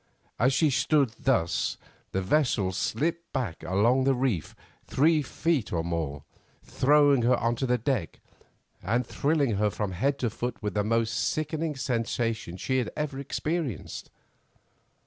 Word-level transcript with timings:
As 0.39 0.51
she 0.51 0.71
stood 0.71 1.09
thus 1.11 1.77
the 2.11 2.23
vessel 2.23 2.71
slipped 2.71 3.31
back 3.33 3.61
along 3.63 4.03
the 4.05 4.15
reef 4.15 4.55
three 4.87 5.21
feet 5.21 5.71
or 5.71 5.83
more, 5.83 6.23
throwing 6.63 7.21
her 7.21 7.37
to 7.53 7.67
the 7.67 7.77
deck, 7.77 8.19
and 8.81 9.05
thrilling 9.05 9.57
her 9.57 9.69
from 9.69 9.91
head 9.91 10.17
to 10.17 10.31
foot 10.31 10.57
with 10.59 10.73
the 10.73 10.83
most 10.83 11.11
sickening 11.13 11.75
sensation 11.75 12.57
she 12.57 12.79
had 12.79 12.89
ever 12.97 13.19
experienced. 13.19 14.09